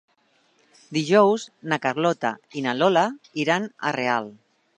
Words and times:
Dijous 0.97 1.45
na 1.73 1.79
Carlota 1.83 2.33
i 2.61 2.65
na 2.69 2.75
Lola 2.81 3.05
iran 3.45 3.71
a 3.91 3.95
Real. 4.01 4.35